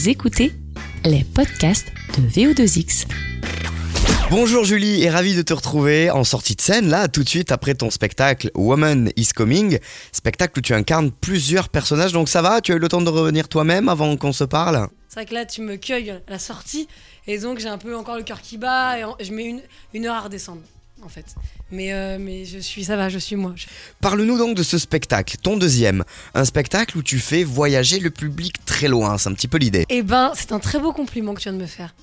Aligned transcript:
Vous 0.00 0.08
écoutez 0.08 0.50
les 1.04 1.24
podcasts 1.24 1.92
de 2.16 2.26
VO2X. 2.26 3.06
Bonjour 4.30 4.64
Julie 4.64 5.02
et 5.02 5.10
ravi 5.10 5.36
de 5.36 5.42
te 5.42 5.52
retrouver 5.52 6.10
en 6.10 6.24
sortie 6.24 6.54
de 6.54 6.62
scène 6.62 6.88
là 6.88 7.06
tout 7.06 7.22
de 7.22 7.28
suite 7.28 7.52
après 7.52 7.74
ton 7.74 7.90
spectacle 7.90 8.50
Woman 8.54 9.10
is 9.16 9.28
Coming, 9.36 9.78
spectacle 10.10 10.58
où 10.58 10.62
tu 10.62 10.72
incarnes 10.72 11.10
plusieurs 11.10 11.68
personnages. 11.68 12.12
Donc 12.12 12.30
ça 12.30 12.40
va, 12.40 12.62
tu 12.62 12.72
as 12.72 12.76
eu 12.76 12.78
le 12.78 12.88
temps 12.88 13.02
de 13.02 13.10
revenir 13.10 13.46
toi-même 13.46 13.90
avant 13.90 14.16
qu'on 14.16 14.32
se 14.32 14.44
parle? 14.44 14.88
C'est 15.08 15.16
vrai 15.16 15.26
que 15.26 15.34
là 15.34 15.44
tu 15.44 15.60
me 15.60 15.76
cueilles 15.76 16.12
à 16.12 16.20
la 16.30 16.38
sortie 16.38 16.88
et 17.26 17.38
donc 17.38 17.58
j'ai 17.58 17.68
un 17.68 17.76
peu 17.76 17.94
encore 17.94 18.16
le 18.16 18.22
cœur 18.22 18.40
qui 18.40 18.56
bat 18.56 18.98
et 18.98 19.04
je 19.22 19.34
mets 19.34 19.44
une, 19.44 19.60
une 19.92 20.06
heure 20.06 20.16
à 20.16 20.20
redescendre 20.20 20.62
en 21.04 21.08
fait. 21.08 21.26
Mais, 21.70 21.92
euh, 21.92 22.18
mais 22.20 22.44
je 22.44 22.58
suis, 22.58 22.84
ça 22.84 22.96
va, 22.96 23.08
je 23.08 23.18
suis 23.18 23.36
moi. 23.36 23.54
Parle-nous 24.00 24.38
donc 24.38 24.56
de 24.56 24.62
ce 24.62 24.78
spectacle, 24.78 25.36
ton 25.42 25.56
deuxième, 25.56 26.04
un 26.34 26.44
spectacle 26.44 26.96
où 26.98 27.02
tu 27.02 27.18
fais 27.18 27.44
voyager 27.44 28.00
le 28.00 28.10
public 28.10 28.64
très 28.64 28.88
loin, 28.88 29.18
c'est 29.18 29.28
un 29.28 29.34
petit 29.34 29.48
peu 29.48 29.58
l'idée. 29.58 29.86
Eh 29.88 30.02
ben, 30.02 30.32
c'est 30.34 30.52
un 30.52 30.58
très 30.58 30.78
beau 30.78 30.92
compliment 30.92 31.34
que 31.34 31.40
tu 31.40 31.48
viens 31.48 31.56
de 31.58 31.62
me 31.62 31.66
faire. 31.66 31.94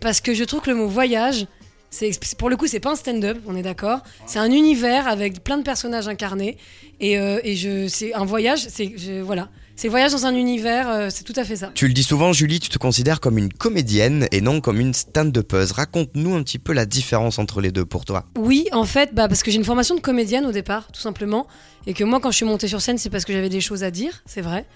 Parce 0.00 0.20
que 0.20 0.34
je 0.34 0.44
trouve 0.44 0.60
que 0.60 0.70
le 0.70 0.76
mot 0.76 0.88
voyage, 0.88 1.46
c'est 1.90 2.10
pour 2.38 2.48
le 2.48 2.56
coup, 2.56 2.66
c'est 2.66 2.80
pas 2.80 2.92
un 2.92 2.96
stand-up, 2.96 3.38
on 3.46 3.56
est 3.56 3.62
d'accord. 3.62 4.00
C'est 4.26 4.38
un 4.38 4.50
univers 4.50 5.08
avec 5.08 5.42
plein 5.44 5.58
de 5.58 5.62
personnages 5.62 6.08
incarnés. 6.08 6.56
Et, 7.00 7.18
euh, 7.18 7.40
et 7.42 7.56
je, 7.56 7.88
c'est 7.88 8.14
un 8.14 8.24
voyage, 8.24 8.66
c'est 8.68 8.94
voilà, 9.22 9.48
c'est 9.80 9.88
voyage 9.88 10.12
dans 10.12 10.26
un 10.26 10.34
univers, 10.34 10.90
euh, 10.90 11.08
c'est 11.08 11.24
tout 11.24 11.32
à 11.36 11.42
fait 11.42 11.56
ça. 11.56 11.70
Tu 11.74 11.88
le 11.88 11.94
dis 11.94 12.02
souvent 12.02 12.34
Julie, 12.34 12.60
tu 12.60 12.68
te 12.68 12.76
considères 12.76 13.18
comme 13.18 13.38
une 13.38 13.50
comédienne 13.50 14.28
et 14.30 14.42
non 14.42 14.60
comme 14.60 14.78
une 14.78 14.92
stand-upeuse. 14.92 15.72
Raconte-nous 15.72 16.34
un 16.34 16.42
petit 16.42 16.58
peu 16.58 16.74
la 16.74 16.84
différence 16.84 17.38
entre 17.38 17.62
les 17.62 17.72
deux 17.72 17.86
pour 17.86 18.04
toi. 18.04 18.26
Oui, 18.36 18.68
en 18.72 18.84
fait, 18.84 19.14
bah, 19.14 19.26
parce 19.26 19.42
que 19.42 19.50
j'ai 19.50 19.56
une 19.56 19.64
formation 19.64 19.94
de 19.94 20.00
comédienne 20.02 20.44
au 20.44 20.52
départ, 20.52 20.92
tout 20.92 21.00
simplement. 21.00 21.46
Et 21.86 21.94
que 21.94 22.04
moi, 22.04 22.20
quand 22.20 22.30
je 22.30 22.36
suis 22.36 22.44
montée 22.44 22.68
sur 22.68 22.82
scène, 22.82 22.98
c'est 22.98 23.08
parce 23.08 23.24
que 23.24 23.32
j'avais 23.32 23.48
des 23.48 23.62
choses 23.62 23.82
à 23.82 23.90
dire, 23.90 24.22
c'est 24.26 24.42
vrai. 24.42 24.66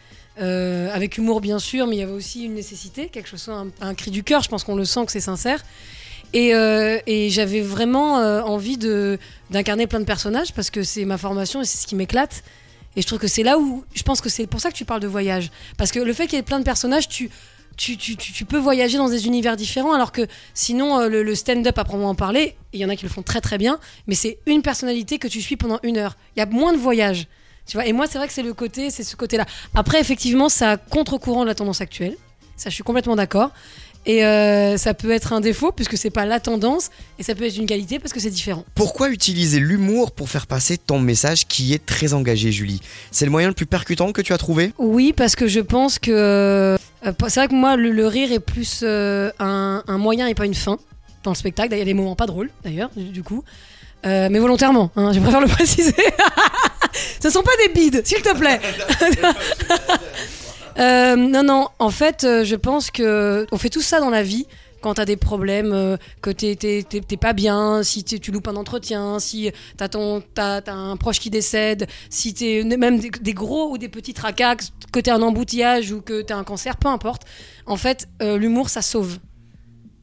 Euh, 0.41 0.89
avec 0.91 1.19
humour, 1.19 1.43
bien 1.43 1.59
sûr, 1.59 1.87
mais 1.87 1.97
il 1.97 1.99
y 1.99 2.03
avait 2.03 2.11
aussi 2.11 2.45
une 2.47 2.55
nécessité, 2.55 3.09
quelque 3.09 3.29
chose, 3.29 3.47
un, 3.51 3.67
un 3.83 3.95
cri 3.95 4.11
du 4.11 4.23
cœur. 4.23 4.43
Je 4.43 4.49
pense 4.49 4.65
qu'on 4.65 4.75
le 4.75 4.87
sent 4.87 5.05
que 5.05 5.13
c'est 5.13 5.21
sincère. 5.21 5.63
Et, 6.33 6.55
euh, 6.55 6.99
et 7.07 7.29
j'avais 7.29 7.61
vraiment 7.61 8.21
euh, 8.21 8.41
envie 8.41 8.79
de 8.79 9.19
d'incarner 9.51 9.87
plein 9.87 10.01
de 10.01 10.07
personnages 10.07 10.55
parce 10.55 10.71
que 10.71 10.83
c'est 10.83 11.05
ma 11.05 11.19
formation 11.19 11.61
et 11.61 11.67
c'est 11.67 11.77
ce 11.77 11.87
qui 11.87 11.95
m'éclate. 11.95 12.43
Et 12.97 13.03
je 13.03 13.07
trouve 13.07 13.19
que 13.19 13.27
c'est 13.29 13.43
là 13.43 13.59
où 13.59 13.85
je 13.95 14.03
pense 14.03 14.21
que 14.21 14.29
c'est 14.29 14.47
pour 14.47 14.61
ça 14.61 14.71
que 14.71 14.77
tu 14.77 14.85
parles 14.85 15.01
de 15.01 15.09
voyage. 15.09 15.51
Parce 15.77 15.91
que 15.91 15.99
le 15.99 16.13
fait 16.13 16.27
qu'il 16.27 16.37
y 16.37 16.39
ait 16.39 16.43
plein 16.43 16.59
de 16.61 16.65
personnages, 16.65 17.09
tu, 17.09 17.31
tu, 17.77 17.97
tu, 17.97 18.17
tu- 18.17 18.45
peux 18.45 18.59
voyager 18.59 18.99
dans 18.99 19.09
des 19.09 19.27
univers 19.27 19.57
différents, 19.57 19.93
alors 19.93 20.13
que 20.13 20.27
sinon, 20.55 21.01
euh, 21.01 21.09
le, 21.09 21.35
stand-up, 21.35 21.79
à 21.79 21.85
en 21.91 22.15
parler, 22.15 22.57
il 22.73 22.81
y 22.81 22.85
en 22.85 22.89
a 22.89 22.97
qui 22.97 23.05
le 23.05 23.11
font 23.11 23.23
très 23.23 23.41
très 23.41 23.59
bien, 23.59 23.79
mais 24.07 24.15
c'est 24.15 24.39
une 24.47 24.63
personnalité 24.63 25.19
que 25.19 25.29
tu 25.29 25.43
suis 25.43 25.57
pendant 25.57 25.81
une 25.83 25.97
heure. 25.97 26.17
Il 26.37 26.41
y 26.41 26.43
a 26.43 26.47
moins 26.47 26.73
de 26.73 26.79
voyages. 26.79 27.27
Tu 27.67 27.77
vois, 27.77 27.87
et 27.87 27.93
moi, 27.93 28.07
c'est 28.07 28.19
vrai 28.19 28.27
que 28.29 28.35
c'est 28.35 28.43
le 28.43 28.55
côté, 28.55 28.91
c'est 28.91 29.05
ce 29.05 29.17
côté-là. 29.17 29.47
Après, 29.75 30.01
effectivement, 30.01 30.49
ça 30.49 30.77
contre-courant 30.77 31.43
de 31.43 31.49
la 31.49 31.55
tendance 31.55 31.81
actuelle. 31.81 32.17
Ça, 32.57 32.71
je 32.71 32.75
suis 32.75 32.85
complètement 32.85 33.17
d'accord. 33.17 33.51
Et 34.07 34.25
euh, 34.25 34.77
ça 34.77 34.93
peut 34.93 35.11
être 35.11 35.33
un 35.33 35.41
défaut, 35.41 35.73
puisque 35.73 35.97
c'est 35.97 36.11
pas 36.11 36.27
la 36.27 36.39
tendance, 36.39 36.91
et 37.19 37.23
ça 37.23 37.35
peut 37.35 37.45
être 37.45 37.57
une 37.57 37.65
qualité, 37.67 37.99
parce 37.99 38.13
que 38.13 38.21
c'est 38.21 38.29
différent. 38.31 38.65
Pourquoi 38.75 39.09
utiliser 39.09 39.61
l'humour 39.61 40.13
pour 40.13 40.29
faire 40.29 40.47
passer 40.47 40.77
ton 40.77 40.99
message 40.99 41.47
qui 41.47 41.73
est 41.73 41.85
très 41.87 42.13
engagé 42.13 42.53
Julie? 42.53 42.83
C'est 43.11 43.25
le 43.25 43.31
moyen 43.31 43.49
le 43.49 43.55
plus 43.55 43.65
percutant 43.67 44.13
que 44.13 44.21
tu 44.21 44.33
as 44.35 44.39
trouvé? 44.39 44.73
Oui, 44.79 45.15
parce 45.17 45.37
que 45.37 45.47
je 45.49 45.61
pense 45.61 45.99
que. 45.99 46.11
euh, 46.11 46.77
c'est 47.29 47.41
vrai 47.41 47.49
que 47.49 47.55
moi, 47.55 47.77
le, 47.77 47.93
le 47.93 48.07
rire 48.07 48.31
est 48.31 48.41
plus 48.41 48.81
euh, 48.83 49.31
un, 49.39 49.83
un 49.87 49.99
moyen 49.99 50.27
et 50.27 50.35
pas 50.35 50.45
une 50.45 50.55
fin 50.55 50.77
dans 51.23 51.31
le 51.31 51.37
spectacle. 51.37 51.73
Il 51.75 51.79
y 51.79 51.83
a 51.83 51.87
des 51.87 51.95
moments 51.95 52.17
pas 52.17 52.27
drôles, 52.27 52.51
d'ailleurs, 52.63 52.91
du, 52.95 53.05
du 53.05 53.23
coup. 53.23 53.43
Euh, 54.05 54.29
mais 54.31 54.39
volontairement, 54.39 54.91
hein, 54.97 55.15
je 55.15 55.21
préfère 55.21 55.41
le 55.41 55.47
préciser. 55.59 55.95
Ce 57.23 57.31
sont 57.31 57.43
pas 57.43 57.53
des 57.67 57.73
bides, 57.73 58.03
s'il 58.05 58.21
te 58.21 58.37
plaît. 58.37 58.61
Euh, 60.79 61.17
non, 61.17 61.43
non, 61.43 61.69
en 61.79 61.91
fait, 61.91 62.25
euh, 62.25 62.45
je 62.45 62.57
pense 62.57 62.91
que 62.91 63.47
on 63.53 63.59
fait 63.59 63.71
tout 63.71 63.83
ça 63.83 64.01
dans 64.01 64.11
la 64.11 64.23
vie. 64.23 64.47
Quand 64.81 64.95
t'as 64.95 65.07
des 65.07 65.17
problèmes, 65.17 65.73
euh, 65.73 65.97
que 66.21 66.31
t'es- 66.31 67.17
pas 67.17 67.33
bien, 67.33 67.83
si 67.83 68.05
tu 68.05 68.31
loupes 68.31 68.49
un 68.49 68.57
entretien, 68.57 69.19
si 69.19 69.51
t'as 69.79 69.89
ton- 69.89 70.23
un 70.37 70.97
proche 70.99 71.21
qui 71.21 71.31
décède, 71.31 71.87
si 72.11 72.35
t'es 72.35 72.63
même 72.65 72.99
des, 73.01 73.33
gros 73.33 73.71
ou 73.71 73.79
des 73.79 73.89
petits 73.89 74.13
tracas, 74.13 74.57
que 74.93 75.01
t'es 75.01 75.11
un 75.11 75.23
embouteillage 75.23 75.91
ou 75.91 76.03
que 76.03 76.21
t'as 76.21 76.37
un 76.37 76.45
cancer, 76.45 76.77
peu 76.77 76.89
importe. 76.89 77.23
En 77.65 77.77
fait, 77.77 78.09
l'humour, 78.21 78.69
ça 78.69 78.83
sauve. 78.83 79.19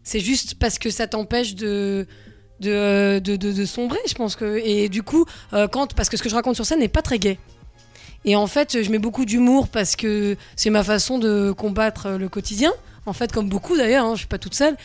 C'est 0.04 0.20
juste 0.20 0.56
parce 0.56 0.80
que 0.80 0.90
ça 0.90 1.06
t'empêche 1.06 1.54
de, 1.54 2.08
de, 2.60 3.20
de, 3.20 3.66
sombrer, 3.66 4.00
je 4.08 4.16
pense 4.16 4.36
que. 4.36 4.60
Et 4.66 4.90
du 4.90 5.04
coup, 5.04 5.26
quand, 5.72 5.94
parce 5.94 6.10
que 6.10 6.18
ce 6.18 6.24
que 6.24 6.30
je 6.30 6.34
raconte 6.34 6.56
sur 6.56 6.66
scène 6.66 6.80
n'est 6.80 6.88
pas 6.88 7.04
très 7.04 7.20
gai. 7.20 7.38
Et 8.26 8.36
en 8.36 8.48
fait, 8.48 8.84
je 8.84 8.92
mets 8.92 9.00
beaucoup 9.00 9.26
d'humour 9.26 9.68
parce 9.68 9.96
que 9.96 10.38
c'est 10.56 10.70
ma 10.70 10.84
façon 10.84 11.18
de 11.18 11.52
combattre 11.52 12.06
euh, 12.08 12.18
le 12.18 12.30
quotidien. 12.30 12.72
En 13.06 13.14
fait, 13.14 13.32
comme 13.32 13.50
beaucoup 13.50 13.76
d'ailleurs, 13.76 14.06
hein, 14.06 14.14
je 14.14 14.20
suis 14.20 14.28
pas 14.28 14.38
toute 14.38 14.54
seule. 14.54 14.76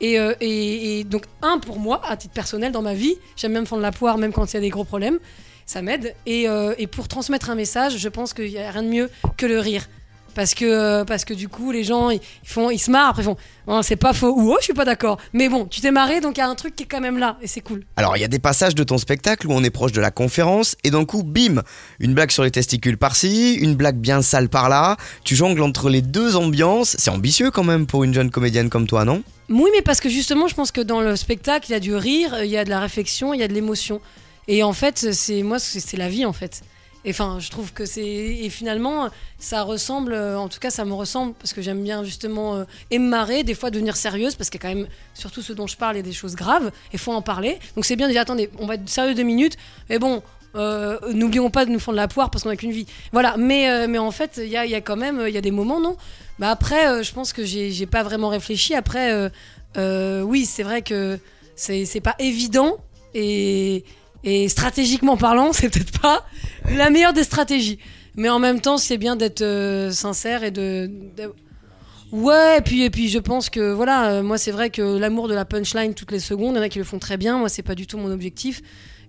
Et, 0.00 0.18
euh, 0.18 0.34
et 0.40 1.04
donc, 1.04 1.24
un, 1.42 1.58
pour 1.58 1.78
moi, 1.78 2.00
à 2.06 2.16
titre 2.16 2.34
personnel, 2.34 2.72
dans 2.72 2.82
ma 2.82 2.94
vie, 2.94 3.14
j'aime 3.36 3.52
bien 3.52 3.60
me 3.60 3.66
fendre 3.66 3.82
la 3.82 3.92
poire, 3.92 4.18
même 4.18 4.32
quand 4.32 4.50
il 4.52 4.54
y 4.54 4.58
a 4.58 4.60
des 4.60 4.70
gros 4.70 4.84
problèmes. 4.84 5.18
Ça 5.66 5.82
m'aide. 5.82 6.14
Et, 6.26 6.48
euh, 6.48 6.74
et 6.78 6.86
pour 6.86 7.08
transmettre 7.08 7.50
un 7.50 7.54
message, 7.54 7.98
je 7.98 8.08
pense 8.08 8.32
qu'il 8.32 8.48
n'y 8.48 8.58
a 8.58 8.70
rien 8.70 8.82
de 8.82 8.88
mieux 8.88 9.10
que 9.36 9.46
le 9.46 9.58
rire. 9.58 9.88
Parce 10.36 10.52
que, 10.52 11.02
parce 11.04 11.24
que 11.24 11.32
du 11.32 11.48
coup, 11.48 11.72
les 11.72 11.82
gens, 11.82 12.10
ils, 12.10 12.20
font, 12.44 12.68
ils 12.68 12.78
se 12.78 12.90
marrent, 12.90 13.08
après 13.08 13.22
ils 13.22 13.24
font 13.24 13.38
Oh, 13.66 13.80
c'est 13.82 13.96
pas 13.96 14.12
faux, 14.12 14.34
ou 14.36 14.52
oh, 14.52 14.56
je 14.60 14.64
suis 14.64 14.74
pas 14.74 14.84
d'accord. 14.84 15.16
Mais 15.32 15.48
bon, 15.48 15.64
tu 15.64 15.80
t'es 15.80 15.90
marré, 15.90 16.20
donc 16.20 16.36
il 16.36 16.40
y 16.40 16.42
a 16.42 16.48
un 16.48 16.54
truc 16.54 16.76
qui 16.76 16.82
est 16.82 16.86
quand 16.86 17.00
même 17.00 17.16
là, 17.16 17.38
et 17.40 17.46
c'est 17.46 17.62
cool. 17.62 17.84
Alors 17.96 18.18
il 18.18 18.20
y 18.20 18.24
a 18.24 18.28
des 18.28 18.38
passages 18.38 18.74
de 18.74 18.84
ton 18.84 18.98
spectacle 18.98 19.46
où 19.48 19.52
on 19.52 19.64
est 19.64 19.70
proche 19.70 19.92
de 19.92 20.00
la 20.02 20.10
conférence 20.10 20.76
et 20.84 20.90
d'un 20.90 21.06
coup 21.06 21.22
bim 21.22 21.62
Une 22.00 22.12
blague 22.12 22.30
sur 22.30 22.44
les 22.44 22.50
testicules 22.50 22.98
par-ci, 22.98 23.54
une 23.54 23.76
blague 23.76 23.96
bien 23.96 24.20
sale 24.20 24.50
par-là, 24.50 24.98
tu 25.24 25.36
jongles 25.36 25.62
entre 25.62 25.88
les 25.88 26.02
deux 26.02 26.36
ambiances, 26.36 26.96
c'est 26.98 27.10
ambitieux 27.10 27.50
quand 27.50 27.64
même 27.64 27.86
pour 27.86 28.04
une 28.04 28.12
jeune 28.12 28.30
comédienne 28.30 28.68
comme 28.68 28.86
toi 28.86 29.06
non? 29.06 29.22
Oui, 29.48 29.70
mais 29.74 29.80
parce 29.80 30.00
que 30.00 30.10
justement, 30.10 30.48
je 30.48 30.54
pense 30.54 30.70
que 30.70 30.82
dans 30.82 31.00
le 31.00 31.16
spectacle, 31.16 31.70
il 31.70 31.72
y 31.72 31.76
a 31.76 31.80
du 31.80 31.94
rire, 31.94 32.44
il 32.44 32.50
y 32.50 32.58
a 32.58 32.64
de 32.64 32.70
la 32.70 32.80
réflexion, 32.80 33.32
il 33.32 33.40
y 33.40 33.42
a 33.42 33.48
de 33.48 33.54
l'émotion. 33.54 34.02
Et 34.48 34.62
en 34.62 34.74
fait, 34.74 35.12
c'est 35.12 35.42
moi, 35.42 35.58
c'est 35.58 35.96
la 35.96 36.10
vie 36.10 36.26
en 36.26 36.34
fait. 36.34 36.62
Et 37.06 37.10
enfin, 37.10 37.38
je 37.40 37.50
trouve 37.50 37.72
que 37.72 37.86
c'est 37.86 38.02
et 38.04 38.50
finalement, 38.50 39.08
ça 39.38 39.62
ressemble, 39.62 40.12
euh, 40.12 40.38
en 40.38 40.48
tout 40.48 40.58
cas, 40.58 40.70
ça 40.70 40.84
me 40.84 40.92
ressemble 40.92 41.34
parce 41.34 41.52
que 41.54 41.62
j'aime 41.62 41.82
bien 41.82 42.02
justement 42.04 42.56
euh, 42.56 42.64
et 42.90 42.98
me 42.98 43.08
marrer, 43.08 43.44
des 43.44 43.54
fois 43.54 43.70
devenir 43.70 43.96
sérieuse 43.96 44.34
parce 44.34 44.50
qu'il 44.50 44.60
y 44.60 44.66
a 44.66 44.68
quand 44.68 44.74
même 44.76 44.88
surtout 45.14 45.40
ce 45.40 45.52
dont 45.54 45.68
je 45.68 45.76
parle, 45.76 45.94
il 45.94 45.98
y 45.98 46.00
a 46.00 46.02
des 46.02 46.12
choses 46.12 46.34
graves 46.34 46.70
et 46.92 46.98
faut 46.98 47.12
en 47.12 47.22
parler. 47.22 47.58
Donc 47.76 47.84
c'est 47.84 47.96
bien 47.96 48.08
de 48.08 48.12
dire 48.12 48.22
attendez, 48.22 48.50
on 48.58 48.66
va 48.66 48.74
être 48.74 48.88
sérieux 48.88 49.14
deux 49.14 49.22
minutes, 49.22 49.56
mais 49.88 49.98
bon. 50.00 50.20
euh, 50.56 50.98
N'oublions 51.12 51.48
pas 51.48 51.64
de 51.64 51.70
nous 51.70 51.78
fendre 51.78 51.96
la 51.96 52.08
poire 52.08 52.28
parce 52.30 52.42
qu'on 52.42 52.50
n'a 52.50 52.56
qu'une 52.56 52.72
vie. 52.72 52.86
Voilà, 53.12 53.36
mais, 53.38 53.70
euh, 53.70 53.86
mais 53.88 53.98
en 53.98 54.10
fait, 54.10 54.40
il 54.42 54.48
y 54.48 54.56
a, 54.56 54.64
il 54.66 54.72
y 54.72 54.74
a 54.74 54.80
quand 54.80 54.96
même 54.96 55.22
il 55.28 55.32
y 55.32 55.38
a 55.38 55.42
des 55.42 55.52
moments, 55.52 55.80
non? 55.80 55.96
Bah 56.40 56.50
Après, 56.50 57.04
je 57.04 57.12
pense 57.12 57.32
que 57.32 57.44
j'ai 57.44 57.86
pas 57.86 58.02
vraiment 58.02 58.30
réfléchi. 58.30 58.74
Après, 58.74 59.30
oui, 59.76 60.44
c'est 60.44 60.64
vrai 60.64 60.82
que 60.82 61.18
c'est 61.54 62.00
pas 62.02 62.16
évident 62.18 62.78
et, 63.14 63.84
et 64.26 64.48
stratégiquement 64.50 65.16
parlant, 65.16 65.52
c'est 65.54 65.70
peut-être 65.70 65.98
pas 66.00 66.26
la 66.68 66.90
meilleure 66.90 67.14
des 67.14 67.24
stratégies. 67.24 67.78
Mais 68.16 68.28
en 68.28 68.38
même 68.38 68.60
temps, 68.60 68.76
c'est 68.78 68.96
bien 68.98 69.14
d'être 69.16 69.42
euh, 69.42 69.90
sincère 69.90 70.42
et 70.42 70.50
de, 70.50 70.90
de- 71.16 71.32
Ouais, 72.12 72.58
et 72.58 72.60
puis, 72.60 72.82
et 72.84 72.90
puis 72.90 73.08
je 73.08 73.18
pense 73.18 73.50
que 73.50 73.72
voilà, 73.72 74.10
euh, 74.10 74.22
moi 74.22 74.38
c'est 74.38 74.52
vrai 74.52 74.70
que 74.70 74.96
l'amour 74.96 75.28
de 75.28 75.34
la 75.34 75.44
punchline 75.44 75.94
toutes 75.94 76.12
les 76.12 76.20
secondes, 76.20 76.54
il 76.54 76.58
y 76.58 76.60
en 76.60 76.62
a 76.62 76.68
qui 76.68 76.78
le 76.78 76.84
font 76.84 76.98
très 76.98 77.16
bien, 77.16 77.38
moi 77.38 77.48
c'est 77.48 77.62
pas 77.62 77.74
du 77.74 77.86
tout 77.86 77.98
mon 77.98 78.10
objectif. 78.10 78.62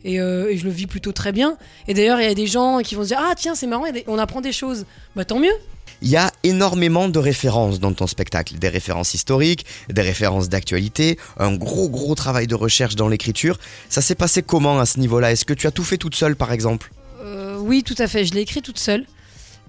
Et, 0.03 0.19
euh, 0.19 0.49
et 0.49 0.57
je 0.57 0.63
le 0.63 0.69
vis 0.69 0.87
plutôt 0.87 1.11
très 1.11 1.31
bien. 1.31 1.57
Et 1.87 1.93
d'ailleurs, 1.93 2.21
il 2.21 2.27
y 2.27 2.29
a 2.29 2.35
des 2.35 2.47
gens 2.47 2.79
qui 2.79 2.95
vont 2.95 3.01
se 3.01 3.07
dire 3.09 3.19
Ah, 3.19 3.33
tiens, 3.35 3.55
c'est 3.55 3.67
marrant, 3.67 3.85
on 4.07 4.17
apprend 4.19 4.41
des 4.41 4.51
choses. 4.51 4.85
Bah 5.15 5.25
tant 5.25 5.39
mieux. 5.39 5.53
Il 6.01 6.09
y 6.09 6.15
a 6.15 6.31
énormément 6.43 7.09
de 7.09 7.17
références 7.17 7.79
dans 7.79 7.91
ton 7.91 8.05
spectacle, 8.05 8.55
des 8.59 8.69
références 8.69 9.15
historiques, 9.15 9.65
des 9.89 10.03
références 10.03 10.47
d'actualité, 10.49 11.17
un 11.37 11.55
gros 11.55 11.89
gros 11.89 12.13
travail 12.13 12.45
de 12.45 12.53
recherche 12.53 12.95
dans 12.95 13.07
l'écriture. 13.07 13.57
Ça 13.89 14.01
s'est 14.01 14.15
passé 14.15 14.43
comment 14.43 14.79
à 14.79 14.85
ce 14.85 14.99
niveau-là? 14.99 15.31
Est-ce 15.31 15.45
que 15.45 15.53
tu 15.53 15.65
as 15.65 15.71
tout 15.71 15.83
fait 15.83 15.97
toute 15.97 16.15
seule 16.15 16.35
par 16.35 16.51
exemple? 16.51 16.91
Euh, 17.21 17.57
oui, 17.59 17.83
tout 17.83 17.95
à 17.97 18.07
fait. 18.07 18.25
Je 18.25 18.33
l'ai 18.33 18.41
écrit 18.41 18.61
toute 18.61 18.77
seule. 18.77 19.05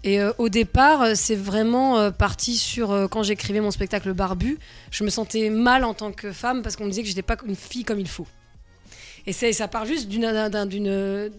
Et 0.04 0.20
euh, 0.20 0.32
au 0.38 0.48
départ, 0.48 1.02
euh, 1.02 1.12
c'est 1.14 1.34
vraiment 1.36 1.98
euh, 1.98 2.10
parti 2.10 2.56
sur 2.56 3.08
quand 3.10 3.22
j'écrivais 3.22 3.60
mon 3.60 3.70
spectacle 3.70 4.12
Barbu, 4.12 4.58
je 4.90 5.04
me 5.04 5.10
sentais 5.10 5.50
mal 5.50 5.84
en 5.84 5.94
tant 5.94 6.12
que 6.12 6.32
femme 6.32 6.62
parce 6.62 6.76
qu'on 6.76 6.84
me 6.84 6.90
disait 6.90 7.02
que 7.02 7.08
j'étais 7.08 7.22
pas 7.22 7.36
une 7.46 7.56
fille 7.56 7.84
comme 7.84 7.98
il 8.00 8.08
faut. 8.08 8.26
Et 9.26 9.32
ça 9.32 9.68
part 9.68 9.84
juste 9.84 10.08
d'une, 10.08 10.22
d'un- 10.22 10.64
d'une, 10.64 11.30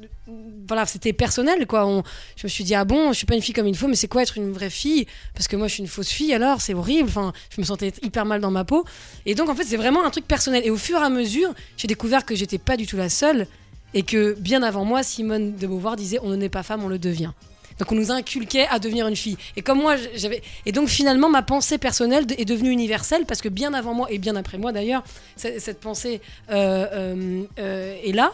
voilà, 0.67 0.85
c'était 0.85 1.11
personnel 1.13 1.65
quoi. 1.65 1.87
On- 1.87 2.03
je 2.35 2.45
me 2.45 2.49
suis 2.49 2.63
dit 2.63 2.75
ah 2.75 2.85
bon, 2.85 3.13
je 3.13 3.17
suis 3.17 3.25
pas 3.25 3.33
une 3.33 3.41
fille 3.41 3.55
comme 3.55 3.67
il 3.67 3.75
faut, 3.75 3.87
mais 3.87 3.95
c'est 3.95 4.07
quoi 4.07 4.21
être 4.21 4.37
une 4.37 4.51
vraie 4.51 4.69
fille? 4.69 5.07
Parce 5.33 5.47
que 5.47 5.55
moi 5.55 5.67
je 5.67 5.73
suis 5.75 5.81
une 5.81 5.89
fausse 5.89 6.09
fille 6.09 6.31
alors, 6.33 6.61
c'est 6.61 6.75
horrible. 6.75 7.09
Enfin, 7.09 7.33
je 7.49 7.59
me 7.59 7.65
sentais 7.65 7.91
hyper 8.03 8.25
mal 8.25 8.41
dans 8.41 8.51
ma 8.51 8.63
peau. 8.63 8.85
Et 9.25 9.33
donc 9.33 9.49
en 9.49 9.55
fait 9.55 9.63
c'est 9.63 9.77
vraiment 9.77 10.05
un 10.05 10.11
truc 10.11 10.27
personnel. 10.27 10.61
Et 10.65 10.69
au 10.69 10.77
fur 10.77 10.99
et 10.99 11.03
à 11.03 11.09
mesure, 11.09 11.51
j'ai 11.77 11.87
découvert 11.87 12.25
que 12.25 12.35
j'étais 12.35 12.59
pas 12.59 12.77
du 12.77 12.85
tout 12.85 12.97
la 12.97 13.09
seule 13.09 13.47
et 13.95 14.03
que 14.03 14.33
bien 14.39 14.61
avant 14.61 14.85
moi, 14.85 15.01
Simone 15.01 15.55
de 15.55 15.65
Beauvoir 15.65 15.95
disait 15.95 16.19
on 16.21 16.29
ne 16.29 16.35
naît 16.35 16.49
pas 16.49 16.61
femme, 16.61 16.83
on 16.83 16.89
le 16.89 16.99
devient. 16.99 17.31
Donc 17.79 17.91
on 17.91 17.95
nous 17.95 18.11
inculquait 18.11 18.67
à 18.67 18.77
devenir 18.79 19.07
une 19.07 19.15
fille. 19.15 19.37
Et 19.55 19.61
comme 19.61 19.79
moi, 19.79 19.95
j'avais 20.15 20.41
et 20.65 20.71
donc 20.71 20.89
finalement 20.89 21.29
ma 21.29 21.41
pensée 21.41 21.77
personnelle 21.77 22.25
est 22.37 22.45
devenue 22.45 22.71
universelle 22.71 23.25
parce 23.25 23.41
que 23.41 23.49
bien 23.49 23.73
avant 23.73 23.93
moi 23.93 24.07
et 24.11 24.17
bien 24.17 24.35
après 24.35 24.57
moi 24.57 24.71
d'ailleurs, 24.71 25.03
cette, 25.35 25.79
pensée 25.79 26.21
euh, 26.51 26.85
euh, 26.91 27.43
euh, 27.59 27.95
est 28.03 28.11
là. 28.11 28.33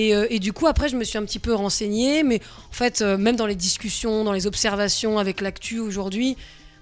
Et, 0.00 0.38
du 0.38 0.52
coup, 0.52 0.68
après, 0.68 0.88
je 0.88 0.94
me 0.94 1.02
suis 1.02 1.18
un 1.18 1.24
petit 1.24 1.40
peu 1.40 1.52
renseignée, 1.52 2.22
mais 2.22 2.40
en 2.70 2.72
fait, 2.72 3.02
même 3.02 3.34
dans 3.34 3.46
les 3.46 3.56
discussions, 3.56 4.22
dans 4.22 4.30
les 4.30 4.46
observations 4.46 5.18
avec 5.18 5.40
l'actu 5.40 5.80
aujourd'hui, 5.80 6.36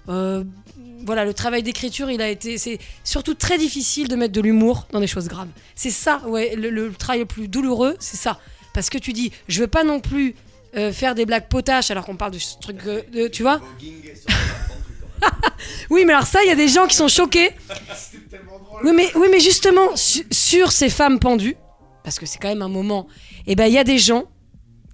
voilà, 0.05 1.25
le 1.25 1.33
travail 1.33 1.63
d'écriture, 1.63 2.11
il 2.11 2.21
a 2.21 2.29
été. 2.29 2.59
C'est 2.59 2.77
surtout 3.03 3.33
très 3.33 3.57
difficile 3.57 4.07
de 4.07 4.15
mettre 4.15 4.33
de 4.33 4.41
l'humour 4.41 4.87
dans 4.91 4.99
des 4.99 5.07
choses 5.07 5.27
graves. 5.27 5.47
C'est 5.73 5.89
ça, 5.89 6.21
ouais, 6.27 6.55
le, 6.55 6.69
le 6.69 6.93
travail 6.93 7.21
le 7.21 7.25
plus 7.25 7.47
douloureux, 7.47 7.95
c'est 7.99 8.17
ça. 8.17 8.39
Parce 8.75 8.91
que 8.91 8.99
tu 8.99 9.13
dis, 9.13 9.31
je 9.47 9.61
veux 9.61 9.67
pas 9.67 9.83
non 9.83 9.99
plus 9.99 10.35
euh, 10.75 10.91
faire 10.91 11.15
des 11.15 11.25
blagues 11.25 11.47
potaches 11.47 11.91
alors 11.91 12.05
qu'on 12.05 12.17
parle 12.17 12.31
de 12.31 12.39
ce 12.39 12.57
truc, 12.59 12.77
euh, 12.85 13.01
de, 13.13 13.27
tu 13.27 13.43
vois 13.43 13.61
Oui, 15.89 16.03
mais 16.05 16.13
alors 16.13 16.27
ça, 16.27 16.43
il 16.43 16.47
y 16.47 16.51
a 16.51 16.55
des 16.55 16.67
gens 16.67 16.85
qui 16.87 16.95
sont 16.95 17.07
choqués. 17.07 17.51
Oui, 18.83 18.91
mais, 18.95 19.09
oui, 19.15 19.27
mais 19.31 19.39
justement, 19.39 19.95
su- 19.95 20.27
sur 20.31 20.71
ces 20.71 20.89
femmes 20.89 21.19
pendues, 21.19 21.55
parce 22.03 22.19
que 22.19 22.25
c'est 22.25 22.37
quand 22.37 22.49
même 22.49 22.61
un 22.61 22.67
moment, 22.69 23.07
et 23.47 23.55
ben 23.55 23.65
il 23.65 23.73
y 23.73 23.77
a 23.79 23.83
des 23.83 23.97
gens 23.97 24.25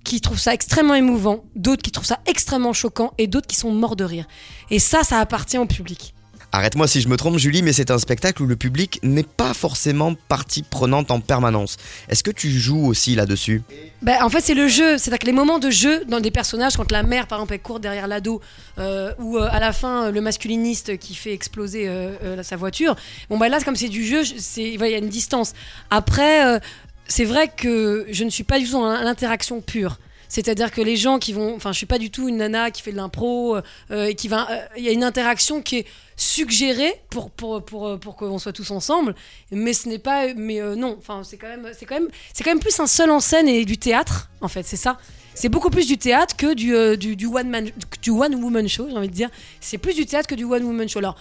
qui 0.06 0.22
trouvent 0.22 0.40
ça 0.40 0.54
extrêmement 0.54 0.96
émouvant, 0.96 1.44
d'autres 1.56 1.81
qui 1.81 1.92
trouvent 1.92 2.06
ça 2.06 2.20
extrêmement 2.25 2.74
choquant, 2.74 3.14
et 3.18 3.28
d'autres 3.28 3.48
qui 3.48 3.56
sont 3.56 3.72
morts 3.72 3.96
de 3.96 4.04
rire. 4.04 4.25
Et 4.70 4.80
ça, 4.80 5.04
ça 5.04 5.20
appartient 5.20 5.58
au 5.58 5.66
public. 5.66 6.14
Arrête-moi 6.55 6.88
si 6.88 7.01
je 7.01 7.07
me 7.07 7.17
trompe, 7.17 7.39
Julie, 7.39 7.63
mais 7.63 7.73
c'est 7.73 7.89
un 7.89 7.97
spectacle 7.97 8.44
où 8.44 8.45
le 8.45 8.55
public 8.55 9.00
n'est 9.01 9.23
pas 9.23 9.55
forcément 9.55 10.13
partie 10.13 10.61
prenante 10.61 11.09
en 11.09 11.19
permanence. 11.19 11.77
Est-ce 12.09 12.21
que 12.21 12.29
tu 12.29 12.51
joues 12.51 12.85
aussi 12.85 13.15
là-dessus? 13.15 13.63
Ben, 14.03 14.21
en 14.21 14.29
fait, 14.29 14.41
c'est 14.41 14.53
le 14.53 14.67
jeu. 14.67 15.00
C'est-à-dire 15.00 15.17
que 15.17 15.25
les 15.25 15.31
moments 15.31 15.57
de 15.57 15.71
jeu 15.71 16.05
dans 16.05 16.19
des 16.19 16.29
personnages, 16.29 16.77
quand 16.77 16.91
la 16.91 17.01
mère, 17.01 17.25
par 17.25 17.39
exemple, 17.39 17.55
elle 17.55 17.61
court 17.63 17.79
derrière 17.79 18.05
l'ado, 18.05 18.39
euh, 18.77 19.13
ou 19.17 19.39
euh, 19.39 19.47
à 19.50 19.59
la 19.59 19.73
fin, 19.73 20.11
le 20.11 20.21
masculiniste 20.21 21.00
qui 21.00 21.15
fait 21.15 21.33
exploser 21.33 21.88
euh, 21.88 22.44
sa 22.44 22.55
voiture. 22.55 22.95
Bon, 23.31 23.39
ben 23.39 23.50
là, 23.50 23.59
comme 23.61 23.75
c'est 23.75 23.89
du 23.89 24.05
jeu, 24.05 24.21
il 24.57 24.75
y 24.75 24.94
a 24.94 24.97
une 25.00 25.09
distance. 25.09 25.53
Après, 25.89 26.61
c'est 27.07 27.25
vrai 27.25 27.47
que 27.47 28.05
je 28.11 28.23
ne 28.23 28.29
suis 28.29 28.44
pas 28.44 28.59
du 28.59 28.65
tout 28.65 28.73
dans 28.73 28.91
l'interaction 28.91 29.59
pure. 29.59 29.97
C'est-à-dire 30.30 30.72
que 30.72 30.81
les 30.81 30.96
gens 30.96 31.20
qui 31.20 31.34
vont. 31.34 31.56
Enfin, 31.56 31.72
je 31.72 31.78
suis 31.78 31.86
pas 31.86 31.98
du 31.98 32.10
tout 32.10 32.28
une 32.28 32.38
nana 32.38 32.72
qui 32.72 32.81
fait 32.81 32.92
de 32.92 32.98
l'impro 32.98 33.58
euh, 33.92 34.06
et 34.06 34.16
qui 34.16 34.28
va. 34.28 34.50
euh, 34.50 34.66
Il 34.78 34.84
y 34.84 34.90
a 34.90 34.92
une 34.92 35.04
interaction 35.04 35.62
qui 35.62 35.78
est 35.80 35.86
suggérée 36.16 37.02
pour, 37.10 37.31
pour, 37.31 37.64
pour, 37.64 37.88
euh, 37.88 37.98
pour 37.98 38.16
qu'on 38.16 38.40
soit 38.40 38.54
tous 38.54 38.72
ensemble, 38.72 39.16
mais 39.52 39.74
ce 39.74 39.90
n'est 39.90 40.00
pas. 40.00 40.34
Mais 40.34 40.60
non, 40.75 40.96
enfin, 41.00 41.24
c'est 41.24 41.38
quand, 41.38 41.48
même, 41.48 41.70
c'est, 41.78 41.86
quand 41.86 41.96
même, 41.96 42.10
c'est 42.34 42.44
quand 42.44 42.52
même 42.52 42.60
plus 42.60 42.80
un 42.80 42.88
seul 42.88 43.12
en 43.12 43.20
scène 43.20 43.48
et 43.48 43.66
du 43.66 43.78
théâtre, 43.78 44.30
en 44.42 44.48
fait, 44.48 44.64
c'est 44.64 44.78
ça. 44.78 44.98
C'est 45.36 45.50
beaucoup 45.50 45.72
plus 45.72 45.88
du 45.88 45.98
théâtre 45.98 46.36
que 46.38 46.54
du, 46.54 46.98
du, 46.98 47.16
du 47.16 47.25
one 47.25 48.68
show, 48.68 48.88
j'ai 48.88 48.96
envie 48.96 49.08
de 49.08 49.14
dire. 49.14 49.30
C'est 49.60 49.80
plus 49.80 49.96
du 49.96 50.06
théâtre 50.06 50.28
que 50.28 50.36
du 50.36 50.44
one 50.44 50.64
woman 50.64 50.88
show. 50.88 51.00
Alors, 51.00 51.16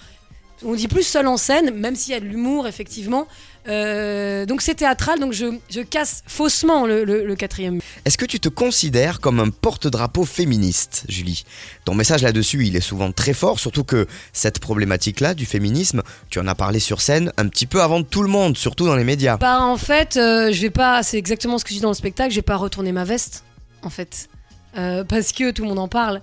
on 0.64 0.74
dit 0.74 0.88
plus 0.88 1.02
seul 1.02 1.26
en 1.26 1.36
scène, 1.36 1.70
même 1.74 1.96
s'il 1.96 2.12
y 2.12 2.16
a 2.16 2.20
de 2.20 2.24
l'humour, 2.26 2.66
effectivement. 2.66 3.26
Euh, 3.68 4.44
donc 4.44 4.60
c'est 4.60 4.74
théâtral, 4.74 5.20
donc 5.20 5.32
je, 5.32 5.46
je 5.70 5.80
casse 5.82 6.24
faussement 6.26 6.84
le, 6.84 7.04
le- 7.04 7.24
le 7.24 7.36
quatrième. 7.36 7.80
Est-ce 8.04 8.18
que 8.18 8.24
tu 8.24 8.40
te 8.40 8.48
considères 8.48 9.20
comme 9.20 9.38
un 9.38 9.50
porte-drapeau 9.50 10.24
féministe, 10.24 11.04
Julie? 11.08 11.44
Ton 11.84 11.94
message 11.94 12.22
là-dessus, 12.24 12.66
il 12.66 12.74
est 12.74 12.80
souvent 12.80 13.12
très 13.12 13.34
fort, 13.34 13.60
surtout 13.60 13.84
que 13.84 14.08
cette 14.32 14.58
problématique-là 14.58 15.34
du 15.34 15.46
féminisme, 15.46 16.02
tu 16.28 16.40
en 16.40 16.48
as 16.48 16.56
parlé 16.56 16.80
sur 16.80 17.00
scène 17.00 17.32
un 17.36 17.46
petit 17.46 17.66
peu 17.66 17.80
avant 17.82 18.02
tout 18.02 18.22
le 18.22 18.28
monde, 18.28 18.56
surtout 18.58 18.86
dans 18.86 18.96
les 18.96 19.04
médias. 19.04 19.36
Bah 19.36 19.60
en 19.62 19.76
fait, 19.76 20.16
euh, 20.16 20.50
je 20.52 20.60
vais 20.60 20.70
pas. 20.70 21.02
C'est 21.04 21.18
exactement 21.18 21.58
ce 21.58 21.64
que 21.64 21.70
je 21.70 21.74
dis 21.76 21.80
dans 21.80 21.88
le 21.90 21.94
spectacle. 21.94 22.30
Je 22.30 22.36
vais 22.36 22.42
pas 22.42 22.56
retourner 22.56 22.90
ma 22.90 23.04
veste, 23.04 23.44
en 23.82 23.90
fait, 23.90 24.28
Euh, 24.76 25.04
parce 25.04 25.32
que 25.32 25.50
tout 25.52 25.62
le 25.62 25.68
monde 25.68 25.78
en 25.78 25.88
parle. 25.88 26.20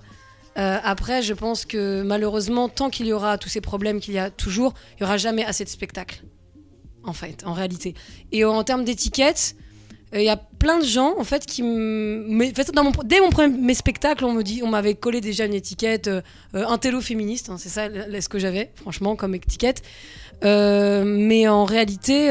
Euh, 0.60 0.78
après, 0.84 1.22
je 1.22 1.32
pense 1.34 1.64
que 1.64 2.02
malheureusement, 2.02 2.68
tant 2.68 2.90
qu'il 2.90 3.06
y 3.06 3.12
aura 3.12 3.38
tous 3.38 3.48
ces 3.48 3.60
problèmes 3.62 3.98
qu'il 3.98 4.14
y 4.14 4.18
a 4.18 4.30
toujours, 4.30 4.74
il 4.96 5.00
y 5.00 5.04
aura 5.04 5.16
jamais 5.16 5.44
assez 5.44 5.64
de 5.64 5.70
spectacles. 5.70 6.22
En 7.02 7.14
fait, 7.14 7.44
en 7.46 7.54
réalité. 7.54 7.94
Et 8.30 8.44
en 8.44 8.62
termes 8.62 8.84
d'étiquette, 8.84 9.56
euh, 10.14 10.20
il 10.20 10.24
y 10.26 10.28
a 10.28 10.36
plein 10.36 10.78
de 10.78 10.84
gens 10.84 11.14
en 11.18 11.24
fait 11.24 11.46
qui 11.46 11.62
m- 11.62 12.26
mais, 12.28 12.50
en 12.50 12.54
fait, 12.54 12.70
dans 12.74 12.84
mon, 12.84 12.92
dès 13.04 13.20
mon 13.20 13.30
premier 13.30 13.56
mes 13.56 13.72
spectacles 13.74 14.24
on 14.26 14.32
me 14.34 14.42
dit 14.42 14.60
on 14.62 14.66
m'avait 14.66 14.94
collé 14.94 15.20
déjà 15.22 15.46
une 15.46 15.54
étiquette 15.54 16.08
euh, 16.08 16.20
euh, 16.54 16.66
intello 16.66 17.00
féministe 17.00 17.48
hein, 17.48 17.56
c'est 17.58 17.68
ça 17.70 17.88
ce 17.88 18.28
que 18.28 18.38
j'avais 18.38 18.70
franchement 18.74 19.14
comme 19.16 19.34
étiquette 19.36 19.82
mais 20.42 21.48
en 21.48 21.64
réalité 21.64 22.28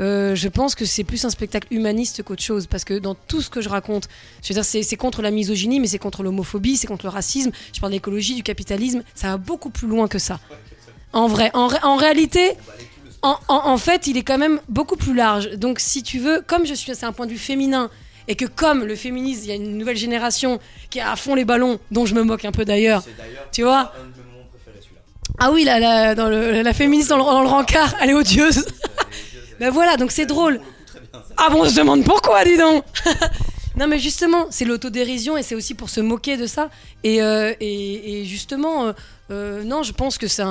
euh, 0.00 0.32
euh, 0.32 0.34
je 0.36 0.48
pense 0.48 0.74
que 0.74 0.84
c'est 0.84 1.04
plus 1.04 1.24
un 1.24 1.30
spectacle 1.30 1.66
humaniste 1.72 2.22
qu'autre 2.22 2.42
chose 2.42 2.66
parce 2.66 2.84
que 2.84 2.98
dans 2.98 3.14
tout 3.14 3.40
ce 3.42 3.50
que 3.50 3.60
je 3.60 3.68
raconte 3.68 4.08
je 4.42 4.48
veux 4.48 4.54
dire 4.60 4.64
c'est 4.64 4.96
contre 4.96 5.22
la 5.22 5.30
misogynie 5.30 5.80
mais 5.80 5.86
c'est 5.88 5.98
contre 5.98 6.22
l'homophobie 6.22 6.76
c'est 6.76 6.86
contre 6.86 7.04
le 7.06 7.10
racisme 7.10 7.50
je 7.74 7.80
parle 7.80 7.92
d'écologie 7.92 8.34
du 8.34 8.42
capitalisme 8.42 9.02
ça 9.14 9.28
va 9.30 9.36
beaucoup 9.38 9.70
plus 9.70 9.88
loin 9.88 10.06
que 10.08 10.18
ça 10.18 10.38
en 11.12 11.26
vrai 11.26 11.50
en, 11.54 11.66
ré- 11.66 11.78
en 11.82 11.96
réalité 11.96 12.52
en, 13.22 13.36
en- 13.48 13.66
en 13.70 13.78
fait, 13.78 14.06
il 14.06 14.16
est 14.16 14.22
quand 14.22 14.38
même 14.38 14.60
beaucoup 14.68 14.94
plus 14.94 15.12
large. 15.12 15.50
Donc, 15.56 15.80
si 15.80 16.04
tu 16.04 16.20
veux, 16.20 16.40
comme 16.46 16.64
je 16.64 16.72
suis, 16.74 16.94
c'est 16.94 17.04
un 17.04 17.10
point 17.10 17.26
de 17.26 17.32
vue 17.32 17.36
féminin, 17.38 17.90
et 18.28 18.36
que 18.36 18.44
comme 18.44 18.84
le 18.84 18.94
féminisme, 18.94 19.40
il 19.42 19.48
y 19.48 19.50
a 19.50 19.56
une 19.56 19.76
nouvelle 19.76 19.96
génération 19.96 20.60
qui 20.88 21.00
est 21.00 21.02
à 21.02 21.16
fond 21.16 21.34
les 21.34 21.44
ballons, 21.44 21.80
dont 21.90 22.06
je 22.06 22.14
me 22.14 22.22
moque 22.22 22.44
un 22.44 22.52
peu 22.52 22.64
d'ailleurs, 22.64 23.02
tu 23.50 23.64
vois. 23.64 23.92
Ah 25.40 25.50
oui, 25.50 25.64
la, 25.64 25.80
la, 25.80 26.14
dans 26.14 26.28
le- 26.28 26.62
la 26.62 26.72
féministe 26.72 27.08
dans 27.08 27.16
le, 27.16 27.24
dans 27.24 27.42
le 27.42 27.48
rencard, 27.48 27.92
elle 28.00 28.10
est 28.10 28.14
odieuse. 28.14 28.64
Ben 29.60 29.70
voilà, 29.70 29.96
donc 29.96 30.12
c'est 30.12 30.26
drôle. 30.26 30.60
Ah 31.36 31.48
bon, 31.50 31.62
on 31.62 31.68
se 31.68 31.76
demande 31.76 32.04
pourquoi, 32.04 32.44
dis 32.44 32.56
donc 32.56 32.84
Non 33.78 33.86
mais 33.86 34.00
justement, 34.00 34.46
c'est 34.50 34.64
l'autodérision 34.64 35.36
et 35.36 35.44
c'est 35.44 35.54
aussi 35.54 35.74
pour 35.74 35.88
se 35.88 36.00
moquer 36.00 36.36
de 36.36 36.46
ça. 36.46 36.68
Et, 37.04 37.22
euh, 37.22 37.52
et, 37.60 38.20
et 38.20 38.24
justement, 38.24 38.86
euh, 38.86 38.92
euh, 39.30 39.62
non, 39.62 39.84
je 39.84 39.92
pense 39.92 40.18
que 40.18 40.26
c'est 40.26 40.42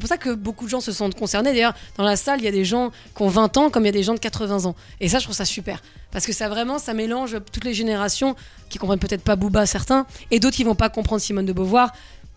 pour 0.00 0.08
ça 0.08 0.16
que 0.16 0.34
beaucoup 0.34 0.64
de 0.64 0.70
gens 0.70 0.80
se 0.80 0.90
sentent 0.90 1.14
concernés. 1.14 1.52
D'ailleurs, 1.52 1.74
dans 1.96 2.02
la 2.02 2.16
salle, 2.16 2.40
il 2.40 2.44
y 2.44 2.48
a 2.48 2.52
des 2.52 2.64
gens 2.64 2.90
qui 3.16 3.22
ont 3.22 3.28
20 3.28 3.56
ans 3.56 3.70
comme 3.70 3.84
il 3.84 3.86
y 3.86 3.90
a 3.90 3.92
des 3.92 4.02
gens 4.02 4.14
de 4.14 4.18
80 4.18 4.64
ans. 4.64 4.74
Et 5.00 5.08
ça, 5.08 5.20
je 5.20 5.24
trouve 5.24 5.36
ça 5.36 5.44
super. 5.44 5.80
Parce 6.10 6.26
que 6.26 6.32
ça 6.32 6.48
vraiment, 6.48 6.80
ça 6.80 6.92
mélange 6.92 7.36
toutes 7.52 7.64
les 7.64 7.74
générations 7.74 8.34
qui 8.68 8.78
comprennent 8.78 8.98
peut-être 8.98 9.22
pas 9.22 9.36
Booba, 9.36 9.64
certains, 9.66 10.04
et 10.32 10.40
d'autres 10.40 10.56
qui 10.56 10.64
vont 10.64 10.74
pas 10.74 10.88
comprendre 10.88 11.20
Simone 11.20 11.46
de 11.46 11.52
Beauvoir. 11.52 11.92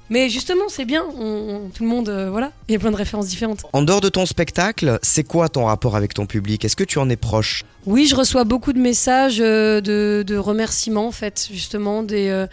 Mais 0.09 0.29
justement, 0.29 0.69
c'est 0.69 0.85
bien. 0.85 1.03
on- 1.17 1.21
on- 1.65 1.69
tout 1.69 1.83
le 1.83 1.89
monde, 1.89 2.07
euh, 2.09 2.29
voilà, 2.29 2.51
il 2.69 2.73
y 2.73 2.75
a 2.75 2.79
plein 2.79 2.91
de 2.91 2.95
références 2.95 3.27
différentes. 3.27 3.65
En 3.73 3.81
dehors 3.81 3.99
de 4.01 4.09
ton 4.09 4.25
spectacle, 4.25 4.99
c'est 5.01 5.23
quoi 5.25 5.49
ton 5.49 5.65
rapport 5.65 5.95
avec 5.97 6.13
ton 6.13 6.25
public? 6.25 6.63
Est-ce 6.63 6.75
que 6.77 6.83
tu 6.85 6.97
en 6.99 7.09
es 7.09 7.17
proche? 7.17 7.63
Oui, 7.85 8.05
je 8.07 8.15
reçois 8.15 8.43
beaucoup 8.45 8.71
de 8.73 8.79
messages 8.79 9.39
euh, 9.41 9.81
de, 9.81 10.23
de 10.25 10.37
remerciements, 10.37 11.07
en 11.07 11.11
fait, 11.11 11.49
justement. 11.51 12.03
Des, 12.03 12.29
euh, 12.29 12.47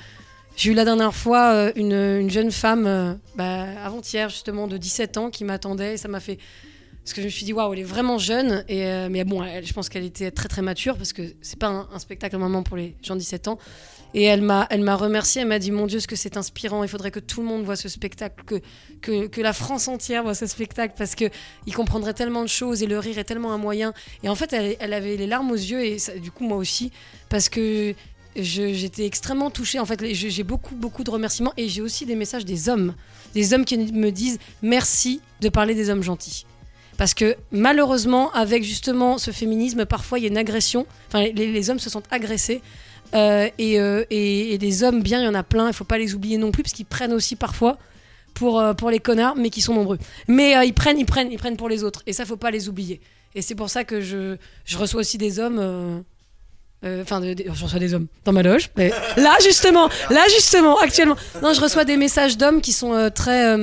j'ai 0.57 0.73
eu 0.73 0.75
la 0.75 0.85
dernière 0.85 1.15
fois 1.15 1.71
une, 1.77 1.93
une 1.93 2.31
jeune 2.31 2.51
femme, 2.51 3.19
bah, 3.37 3.67
avant-hier, 3.85 4.29
justement, 4.31 4.67
de 4.67 4.77
17 4.77 5.17
ans, 5.17 5.31
qui 5.31 5.45
m'attendait. 5.45 5.95
Et 5.95 5.97
ça 5.97 6.09
m'a 6.09 6.21
fait. 6.21 6.39
Parce 7.05 7.13
que 7.13 7.21
je 7.21 7.27
me 7.27 7.31
suis 7.31 7.45
dit, 7.45 7.53
waouh, 7.53 7.73
elle 7.75 7.81
est 7.81 7.83
vraiment 7.85 8.17
jeune. 8.19 8.65
Et, 8.69 8.85
mais 9.11 9.25
bon, 9.25 9.43
elle- 9.45 9.67
je 9.67 9.73
pense 9.75 9.89
qu'elle 9.89 10.05
était 10.05 10.31
très, 10.31 10.49
très 10.49 10.63
mature, 10.63 10.97
parce 10.97 11.13
que 11.13 11.23
c'est 11.43 11.59
pas 11.59 11.67
un, 11.69 11.89
un 11.95 11.99
spectacle 11.99 12.35
normalement 12.37 12.63
pour 12.63 12.77
les 12.79 12.95
gens 13.03 13.15
de 13.15 13.21
17 13.21 13.47
ans. 13.49 13.59
Et 14.15 14.23
elle 14.23 14.43
m'a, 14.43 14.67
elle 14.71 14.83
m'a 14.83 14.97
elle 15.37 15.47
m'a 15.49 15.59
dit, 15.59 15.73
mon 15.73 15.87
Dieu, 15.87 15.99
ce 15.99 16.07
que 16.07 16.15
c'est 16.15 16.37
inspirant, 16.37 16.85
il 16.85 16.89
faudrait 16.89 17.11
que 17.11 17.19
tout 17.19 17.41
le 17.41 17.49
monde 17.49 17.65
voit 17.65 17.75
ce 17.75 17.89
spectacle, 17.89 18.61
que, 19.01 19.27
que, 19.27 19.41
la 19.41 19.53
France 19.53 19.89
entière 19.89 20.23
voit 20.23 20.35
ce 20.35 20.47
spectacle, 20.47 20.95
parce 20.97 21.17
que 21.17 21.25
il 21.67 21.75
comprendrait 21.75 22.15
tellement 22.15 22.43
de 22.43 22.49
choses 22.49 22.85
et 22.85 22.87
le 22.87 22.97
rire 23.01 23.19
est 23.19 23.25
tellement 23.25 23.53
un 23.53 23.59
moyen. 23.59 23.93
Et 24.23 24.29
en 24.29 24.37
fait, 24.37 24.53
elle, 24.53 24.93
avait 24.93 25.17
les 25.17 25.27
larmes 25.27 25.51
aux 25.51 25.57
yeux, 25.57 25.85
et 25.85 25.97
du 26.23 26.31
coup, 26.31 26.45
moi 26.45 26.57
aussi, 26.57 26.93
parce 27.29 27.49
que 27.49 27.93
j'étais 28.37 29.05
extrêmement 29.05 29.51
touchée. 29.51 29.81
En 29.81 29.85
fait, 29.85 30.01
j'ai 30.13 30.45
beaucoup, 30.45 30.77
beaucoup 30.77 31.03
de 31.03 31.11
remerciements, 31.11 31.53
et 31.57 31.69
j'ai 31.69 31.83
aussi 31.83 32.07
des 32.07 32.15
messages 32.15 32.45
des 32.45 32.69
hommes, 32.69 32.95
des 33.35 33.53
hommes 33.53 33.65
qui 33.65 33.77
me 33.77 34.11
disent 34.11 34.39
merci 34.63 35.21
de 35.41 35.49
parler 35.49 35.75
des 35.75 35.91
hommes 35.91 36.05
gentils. 36.05 36.47
Parce 36.97 37.15
que 37.15 37.35
malheureusement, 37.51 38.33
avec 38.33 38.63
justement 38.63 39.19
ce 39.19 39.33
féminisme, 39.33 39.85
parfois 39.85 40.21
il 40.21 40.23
y 40.23 40.25
a 40.27 40.29
une 40.29 40.39
agression. 40.39 40.87
Enfin, 41.09 41.23
les, 41.23 41.33
les 41.33 41.71
hommes 41.71 41.81
se 41.81 41.91
sentent 41.91 42.07
agressés. 42.13 42.63
Euh, 43.15 43.49
et, 43.59 43.79
euh, 43.79 44.05
et, 44.11 44.59
des 44.59 44.83
hommes 44.83 45.03
bien, 45.03 45.21
il 45.21 45.25
y 45.25 45.29
en 45.29 45.35
a 45.35 45.43
plein. 45.43 45.69
Il 45.69 45.75
faut 45.75 45.85
pas 45.85 45.99
les 45.99 46.15
oublier 46.15 46.39
non 46.39 46.51
plus, 46.51 46.63
parce 46.63 46.73
qu'ils 46.73 46.87
prennent 46.87 47.13
aussi 47.13 47.37
parfois 47.37 47.79
pour, 48.35 48.59
euh, 48.61 48.75
pour 48.75 48.91
les 48.91 48.99
connards, 48.99 49.37
mais 49.37 49.51
qui 49.51 49.61
sont 49.61 49.75
nombreux. 49.75 49.99
Mais 50.27 50.67
ils 50.67 50.75
prennent, 50.75 50.99
ils 50.99 51.07
prennent, 51.07 51.31
ils 51.31 51.39
prennent 51.39 51.57
pour 51.57 51.69
les 51.69 51.85
autres. 51.85 52.03
Et 52.07 52.13
ça, 52.13 52.25
faut 52.25 52.37
pas 52.37 52.51
les 52.51 52.69
oublier. 52.69 53.01
Et 53.35 53.43
c'est 53.43 53.55
pour 53.55 53.71
ça 53.71 53.85
que 53.85 54.01
je, 54.01 54.37
je 54.65 54.79
reçois 54.79 55.01
aussi 55.01 55.19
des 55.19 55.39
hommes. 55.39 56.05
Enfin, 56.85 57.23
je 57.23 57.63
reçois 57.63 57.79
des 57.79 57.95
hommes 57.95 58.09
dans 58.25 58.33
ma 58.33 58.43
loge. 58.43 58.71
Là, 58.77 59.37
justement, 59.43 59.89
là, 60.11 60.23
justement, 60.29 60.79
actuellement. 60.79 61.17
Non, 61.43 61.53
je 61.53 61.61
reçois 61.61 61.85
des 61.85 61.97
messages 61.97 62.37
d'hommes 62.37 62.61
qui 62.61 62.73
sont 62.73 63.11
très. 63.15 63.57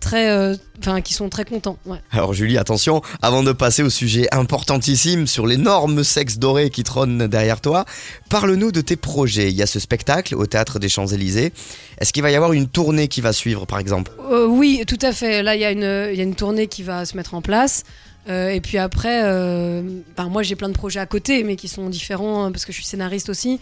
Très. 0.00 0.30
euh, 0.30 0.56
Enfin, 0.82 1.02
qui 1.02 1.12
sont 1.12 1.28
très 1.28 1.44
contents. 1.44 1.76
Ouais. 1.84 1.98
Alors 2.10 2.32
Julie, 2.32 2.56
attention, 2.56 3.02
avant 3.20 3.42
de 3.42 3.52
passer 3.52 3.82
au 3.82 3.90
sujet 3.90 4.26
importantissime 4.34 5.26
sur 5.26 5.46
l'énorme 5.46 6.02
sexe 6.04 6.38
doré 6.38 6.70
qui 6.70 6.84
trône 6.84 7.26
derrière 7.26 7.60
toi, 7.60 7.84
parle-nous 8.30 8.72
de 8.72 8.80
tes 8.80 8.96
projets. 8.96 9.50
Il 9.50 9.56
y 9.56 9.62
a 9.62 9.66
ce 9.66 9.78
spectacle 9.78 10.34
au 10.34 10.46
Théâtre 10.46 10.78
des 10.78 10.88
Champs-Élysées. 10.88 11.52
Est-ce 11.98 12.14
qu'il 12.14 12.22
va 12.22 12.30
y 12.30 12.34
avoir 12.34 12.54
une 12.54 12.66
tournée 12.66 13.08
qui 13.08 13.20
va 13.20 13.34
suivre, 13.34 13.66
par 13.66 13.78
exemple? 13.78 14.10
Euh, 14.30 14.46
oui, 14.46 14.82
tout 14.86 14.98
à 15.02 15.12
fait. 15.12 15.42
Là, 15.42 15.54
il 15.54 15.60
y, 15.60 15.66
a 15.66 15.70
une- 15.70 16.08
il 16.12 16.16
y 16.16 16.20
a 16.20 16.24
une 16.24 16.34
tournée 16.34 16.66
qui 16.66 16.82
va 16.82 17.04
se 17.04 17.14
mettre 17.14 17.34
en 17.34 17.42
place. 17.42 17.82
Euh, 18.30 18.48
et 18.48 18.62
puis 18.62 18.78
après, 18.78 19.22
ben, 19.22 20.28
moi 20.30 20.42
j'ai 20.42 20.56
plein 20.56 20.68
de 20.70 20.74
projets 20.74 21.00
à 21.00 21.06
côté, 21.06 21.44
mais 21.44 21.56
qui 21.56 21.68
sont 21.68 21.90
différents 21.90 22.44
hein, 22.44 22.52
parce 22.52 22.64
que 22.64 22.72
je 22.72 22.76
suis 22.78 22.86
scénariste 22.86 23.28
aussi. 23.28 23.60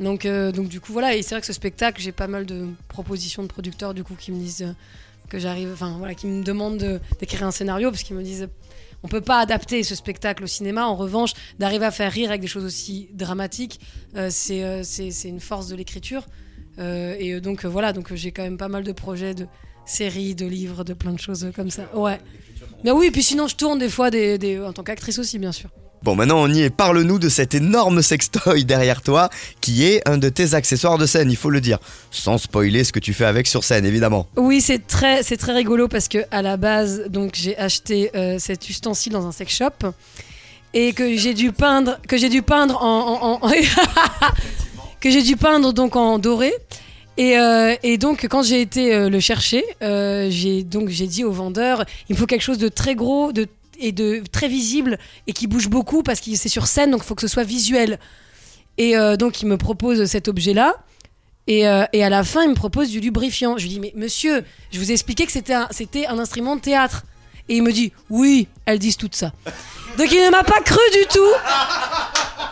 Donc, 0.00 0.26
donc 0.26 0.68
du 0.68 0.80
coup, 0.80 0.92
voilà. 0.92 1.14
Et 1.16 1.22
c'est 1.22 1.30
vrai 1.34 1.40
que 1.40 1.46
ce 1.46 1.52
spectacle, 1.54 2.00
j'ai 2.02 2.12
pas 2.12 2.26
mal 2.26 2.44
de 2.44 2.66
propositions 2.88 3.42
de 3.42 3.48
producteurs 3.48 3.94
du 3.94 4.04
coup 4.04 4.14
qui 4.18 4.32
me 4.32 4.38
disent 4.38 4.66
que 5.28 5.38
j'arrive, 5.38 5.70
enfin 5.72 5.96
voilà, 5.98 6.14
qui 6.14 6.26
me 6.26 6.42
demandent 6.42 6.78
de- 6.78 7.00
d'écrire 7.20 7.44
un 7.44 7.50
scénario 7.50 7.90
parce 7.90 8.02
qu'ils 8.02 8.16
me 8.16 8.22
disent 8.22 8.48
on 9.02 9.08
peut 9.08 9.20
pas 9.20 9.38
adapter 9.38 9.82
ce 9.84 9.94
spectacle 9.94 10.42
au 10.42 10.46
cinéma. 10.48 10.86
En 10.86 10.96
revanche, 10.96 11.32
d'arriver 11.58 11.86
à 11.86 11.90
faire 11.92 12.10
rire 12.10 12.30
avec 12.30 12.40
des 12.40 12.48
choses 12.48 12.64
aussi 12.64 13.08
dramatiques, 13.12 13.78
euh, 14.16 14.28
c'est 14.30 14.64
euh, 14.64 14.82
une 15.24 15.40
force 15.40 15.68
de 15.68 15.76
l'écriture. 15.76 16.26
Euh, 16.80 17.14
et 17.18 17.40
donc 17.40 17.64
euh, 17.64 17.68
voilà, 17.68 17.92
donc 17.92 18.10
euh, 18.10 18.16
j'ai 18.16 18.32
quand 18.32 18.42
même 18.42 18.56
pas 18.56 18.68
mal 18.68 18.82
de 18.84 18.92
projets 18.92 19.34
de 19.34 19.46
séries, 19.86 20.34
de 20.34 20.46
livres, 20.46 20.84
de 20.84 20.94
plein 20.94 21.12
de 21.12 21.18
choses 21.20 21.44
euh, 21.44 21.52
comme 21.52 21.70
ça. 21.70 21.88
Ouais. 21.96 22.18
Mais 22.84 22.90
oui, 22.90 23.06
et 23.06 23.10
puis 23.10 23.22
sinon 23.22 23.46
je 23.48 23.56
tourne 23.56 23.78
des 23.78 23.88
fois 23.88 24.10
des, 24.10 24.36
des- 24.38 24.60
en 24.60 24.72
tant 24.72 24.82
qu'actrice 24.82 25.18
aussi, 25.18 25.38
bien 25.38 25.52
sûr. 25.52 25.70
Bon, 26.02 26.14
maintenant 26.14 26.40
on 26.40 26.48
y 26.48 26.62
est. 26.62 26.70
Parle-nous 26.70 27.18
de 27.18 27.28
cet 27.28 27.54
énorme 27.54 28.02
sextoy 28.02 28.64
derrière 28.64 29.02
toi, 29.02 29.30
qui 29.60 29.84
est 29.84 30.06
un 30.08 30.16
de 30.16 30.28
tes 30.28 30.54
accessoires 30.54 30.96
de 30.96 31.06
scène, 31.06 31.30
il 31.30 31.36
faut 31.36 31.50
le 31.50 31.60
dire. 31.60 31.78
Sans 32.10 32.38
spoiler 32.38 32.84
ce 32.84 32.92
que 32.92 33.00
tu 33.00 33.12
fais 33.12 33.24
avec 33.24 33.46
sur 33.48 33.64
scène, 33.64 33.84
évidemment. 33.84 34.28
Oui, 34.36 34.60
c'est 34.60 34.86
très, 34.86 35.22
très 35.22 35.52
rigolo 35.52 35.88
parce 35.88 36.08
que 36.08 36.18
à 36.30 36.40
la 36.42 36.56
base, 36.56 37.04
donc 37.08 37.32
j'ai 37.34 37.58
acheté 37.58 38.10
euh, 38.14 38.36
cet 38.38 38.68
ustensile 38.68 39.12
dans 39.12 39.26
un 39.26 39.32
sex 39.32 39.52
shop 39.52 39.88
et 40.72 40.92
que 40.92 41.16
j'ai 41.16 41.34
dû 41.34 41.50
peindre, 41.50 41.98
que 42.06 42.16
j'ai 42.16 42.28
dû 42.28 42.42
peindre 42.42 42.80
en, 42.80 43.40
que 45.00 45.10
j'ai 45.10 45.22
dû 45.22 45.36
peindre 45.36 45.72
donc 45.72 45.96
en 45.96 46.18
doré. 46.18 46.52
Et, 47.16 47.36
euh, 47.36 47.74
donc 47.98 48.24
quand 48.30 48.44
j'ai 48.44 48.60
été 48.60 48.94
euh, 48.94 49.08
le 49.08 49.18
chercher, 49.18 49.64
j'ai 49.80 50.62
donc 50.62 50.90
j'ai 50.90 51.08
dit 51.08 51.24
au 51.24 51.32
vendeur, 51.32 51.84
il 52.08 52.14
me 52.14 52.18
faut 52.18 52.26
quelque 52.26 52.42
chose 52.42 52.58
de 52.58 52.68
très 52.68 52.94
gros, 52.94 53.32
de 53.32 53.48
et 53.78 53.92
de 53.92 54.22
très 54.30 54.48
visible 54.48 54.98
et 55.26 55.32
qui 55.32 55.46
bouge 55.46 55.68
beaucoup 55.68 56.02
parce 56.02 56.20
que 56.20 56.34
c'est 56.34 56.48
sur 56.48 56.66
scène, 56.66 56.90
donc 56.90 57.02
il 57.04 57.06
faut 57.06 57.14
que 57.14 57.22
ce 57.22 57.28
soit 57.28 57.44
visuel. 57.44 57.98
Et 58.76 58.96
euh, 58.96 59.16
donc 59.16 59.42
il 59.42 59.46
me 59.46 59.56
propose 59.56 60.04
cet 60.06 60.28
objet-là. 60.28 60.74
Et, 61.46 61.66
euh, 61.66 61.84
et 61.92 62.04
à 62.04 62.10
la 62.10 62.24
fin, 62.24 62.42
il 62.42 62.50
me 62.50 62.54
propose 62.54 62.90
du 62.90 63.00
lubrifiant. 63.00 63.56
Je 63.56 63.62
lui 63.62 63.70
dis, 63.70 63.80
mais 63.80 63.92
monsieur, 63.96 64.44
je 64.70 64.78
vous 64.78 64.90
ai 64.90 64.92
expliqué 64.92 65.24
que 65.24 65.32
c'était 65.32 65.54
un, 65.54 65.68
un 66.08 66.18
instrument 66.18 66.56
de 66.56 66.60
théâtre. 66.60 67.04
Et 67.48 67.56
il 67.56 67.62
me 67.62 67.72
dit, 67.72 67.92
oui, 68.10 68.46
elles 68.66 68.78
disent 68.78 68.98
tout 68.98 69.08
ça. 69.10 69.32
Donc 69.96 70.12
il 70.12 70.22
ne 70.22 70.30
m'a 70.30 70.44
pas 70.44 70.60
cru 70.60 70.78
du 70.92 71.06
tout. 71.08 71.32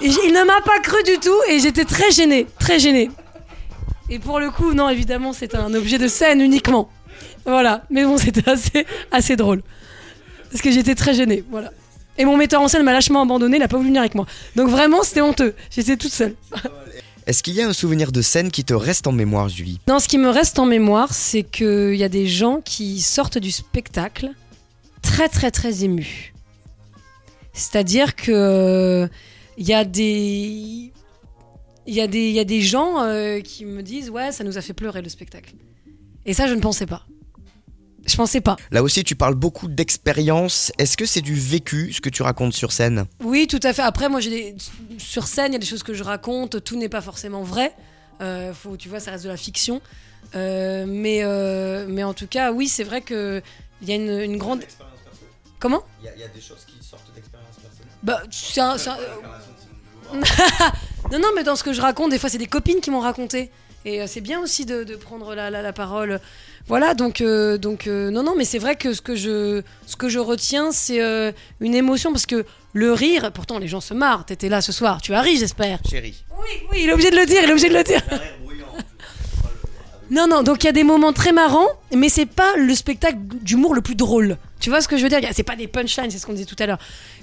Il 0.00 0.32
ne 0.32 0.44
m'a 0.44 0.60
pas 0.62 0.80
cru 0.80 1.02
du 1.04 1.18
tout. 1.18 1.36
Et 1.50 1.60
j'étais 1.60 1.84
très 1.84 2.10
gênée, 2.10 2.46
très 2.58 2.78
gênée. 2.78 3.10
Et 4.08 4.18
pour 4.18 4.40
le 4.40 4.50
coup, 4.50 4.72
non, 4.72 4.88
évidemment, 4.88 5.32
c'était 5.32 5.58
un 5.58 5.74
objet 5.74 5.98
de 5.98 6.08
scène 6.08 6.40
uniquement. 6.40 6.88
Voilà. 7.44 7.82
Mais 7.90 8.04
bon, 8.04 8.16
c'était 8.18 8.48
assez, 8.48 8.86
assez 9.10 9.36
drôle. 9.36 9.62
Parce 10.50 10.62
que 10.62 10.70
j'étais 10.70 10.94
très 10.94 11.14
gênée, 11.14 11.44
voilà. 11.50 11.72
Et 12.18 12.24
mon 12.24 12.36
metteur 12.36 12.62
en 12.62 12.68
scène 12.68 12.82
m'a 12.82 12.92
lâchement 12.92 13.22
abandonné, 13.22 13.56
il 13.56 13.60
n'a 13.60 13.68
pas 13.68 13.76
voulu 13.76 13.88
venir 13.88 14.00
avec 14.00 14.14
moi. 14.14 14.26
Donc 14.54 14.68
vraiment, 14.68 15.02
c'était 15.02 15.20
honteux. 15.20 15.54
J'étais 15.70 15.96
toute 15.96 16.12
seule. 16.12 16.34
Est-ce 17.26 17.42
qu'il 17.42 17.54
y 17.54 17.62
a 17.62 17.66
un 17.66 17.72
souvenir 17.72 18.12
de 18.12 18.22
scène 18.22 18.50
qui 18.52 18.64
te 18.64 18.72
reste 18.72 19.08
en 19.08 19.12
mémoire, 19.12 19.48
Julie? 19.48 19.80
Non, 19.88 19.98
ce 19.98 20.06
qui 20.06 20.16
me 20.16 20.28
reste 20.28 20.58
en 20.60 20.64
mémoire, 20.64 21.12
c'est 21.12 21.42
qu'il 21.42 21.96
y 21.96 22.04
a 22.04 22.08
des 22.08 22.28
gens 22.28 22.60
qui 22.64 23.00
sortent 23.00 23.38
du 23.38 23.50
spectacle 23.50 24.30
très 25.02 25.28
très 25.28 25.50
très 25.50 25.84
émus. 25.84 26.32
C'est-à-dire 27.52 28.14
que 28.14 29.08
il 29.58 29.66
y 29.66 29.74
a 29.74 29.84
des 29.84 30.92
il 31.86 31.94
y 31.94 32.00
a 32.00 32.06
des 32.06 32.28
il 32.28 32.34
y 32.34 32.40
a 32.40 32.44
des 32.44 32.60
gens 32.60 33.00
euh, 33.00 33.40
qui 33.40 33.64
me 33.64 33.82
disent 33.82 34.10
ouais 34.10 34.30
ça 34.30 34.44
nous 34.44 34.56
a 34.58 34.60
fait 34.60 34.74
pleurer 34.74 35.02
le 35.02 35.08
spectacle. 35.08 35.54
Et 36.26 36.34
ça 36.34 36.46
je 36.46 36.54
ne 36.54 36.60
pensais 36.60 36.86
pas. 36.86 37.06
Je 38.06 38.16
pensais 38.16 38.40
pas. 38.40 38.56
Là 38.70 38.82
aussi, 38.82 39.02
tu 39.04 39.14
parles 39.16 39.34
beaucoup 39.34 39.68
d'expérience. 39.68 40.72
Est-ce 40.78 40.96
que 40.96 41.06
c'est 41.06 41.20
du 41.22 41.34
vécu, 41.34 41.92
ce 41.92 42.00
que 42.00 42.08
tu 42.08 42.22
racontes 42.22 42.52
sur 42.52 42.72
scène? 42.72 43.06
Oui, 43.22 43.46
tout 43.48 43.60
à 43.62 43.72
fait. 43.72 43.82
Après, 43.82 44.08
moi, 44.08 44.20
j'ai 44.20 44.30
des... 44.30 44.54
sur 44.98 45.26
scène, 45.26 45.52
il 45.52 45.54
y 45.54 45.56
a 45.56 45.60
des 45.60 45.66
choses 45.66 45.82
que 45.82 45.92
je 45.94 46.02
raconte. 46.04 46.62
Tout 46.62 46.76
n'est 46.76 46.88
pas 46.88 47.00
forcément 47.00 47.42
vrai. 47.42 47.72
Euh, 48.20 48.54
faut, 48.54 48.76
tu 48.76 48.88
vois, 48.88 49.00
ça 49.00 49.10
reste 49.10 49.24
de 49.24 49.28
la 49.28 49.36
fiction. 49.36 49.80
Euh, 50.34 50.84
mais, 50.86 51.20
euh, 51.22 51.86
mais 51.88 52.02
en 52.04 52.14
tout 52.14 52.26
cas, 52.26 52.52
oui, 52.52 52.68
c'est 52.68 52.84
vrai 52.84 53.00
que 53.00 53.42
il 53.82 53.88
y 53.88 53.92
a 53.92 53.96
une, 53.96 54.08
une 54.20 54.36
grande. 54.38 54.62
Comment? 55.58 55.82
Il 56.02 56.06
y, 56.20 56.22
a 56.22 56.28
des 56.28 56.40
choses 56.40 56.64
qui 56.66 56.76
sortent 56.86 57.12
d'expérience 57.14 57.56
personnelle. 57.56 57.92
Bah, 58.02 58.22
c'est 58.30 58.60
un- 58.60 58.76
Non, 61.12 61.18
non, 61.18 61.28
mais 61.34 61.44
dans 61.44 61.56
ce 61.56 61.62
que 61.64 61.72
je 61.72 61.80
raconte, 61.80 62.10
des 62.10 62.18
fois, 62.18 62.28
c'est 62.30 62.38
des 62.38 62.46
copines 62.46 62.80
qui 62.80 62.90
m'ont 62.90 63.00
raconté. 63.00 63.50
Et 63.84 64.06
c'est 64.06 64.20
bien 64.20 64.40
aussi 64.40 64.66
de, 64.66 64.82
de 64.84 64.96
prendre 64.96 65.34
la, 65.34 65.50
la- 65.50 65.62
la 65.62 65.72
parole. 65.72 66.20
Voilà, 66.68 66.94
donc, 66.94 67.20
euh, 67.20 67.58
donc 67.58 67.86
euh, 67.86 68.10
non, 68.10 68.24
non, 68.24 68.34
mais 68.36 68.44
c'est 68.44 68.58
vrai 68.58 68.74
que 68.74 68.92
ce 68.92 69.00
que 69.00 69.14
je, 69.14 69.62
ce 69.86 69.96
que 69.96 70.08
je 70.08 70.18
retiens, 70.18 70.72
c'est 70.72 71.00
euh, 71.00 71.30
une 71.60 71.74
émotion 71.74 72.10
parce 72.10 72.26
que 72.26 72.44
le 72.72 72.92
rire, 72.92 73.30
pourtant 73.32 73.58
les 73.58 73.68
gens 73.68 73.80
se 73.80 73.94
marrent. 73.94 74.24
T'étais 74.24 74.48
là 74.48 74.60
ce 74.60 74.72
soir, 74.72 75.00
tu 75.00 75.14
as 75.14 75.20
ri, 75.20 75.38
j'espère. 75.38 75.78
Chérie. 75.88 76.24
Oui, 76.38 76.66
oui, 76.72 76.80
il 76.82 76.90
est 76.90 76.92
obligé 76.92 77.10
de 77.10 77.16
le 77.16 77.26
dire, 77.26 77.40
il 77.42 77.48
est 77.48 77.52
obligé 77.52 77.68
de 77.68 77.74
le 77.74 77.84
dire. 77.84 78.02
Non, 80.08 80.28
non, 80.28 80.44
donc 80.44 80.62
il 80.62 80.66
y 80.66 80.68
a 80.68 80.72
des 80.72 80.84
moments 80.84 81.12
très 81.12 81.32
marrants, 81.32 81.66
mais 81.92 82.08
c'est 82.08 82.26
pas 82.26 82.54
le 82.56 82.74
spectacle 82.76 83.18
d'humour 83.42 83.74
le 83.74 83.80
plus 83.80 83.96
drôle. 83.96 84.36
Tu 84.60 84.70
vois 84.70 84.80
ce 84.80 84.86
que 84.86 84.96
je 84.96 85.02
veux 85.02 85.08
dire? 85.08 85.18
C'est 85.32 85.42
pas 85.42 85.56
des 85.56 85.66
punchlines, 85.66 86.10
c'est 86.10 86.18
ce 86.18 86.26
qu'on 86.26 86.32
disait 86.32 86.44
tout 86.44 86.56
à 86.60 86.66
l'heure. 86.66 86.78